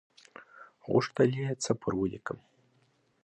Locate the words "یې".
1.41-1.49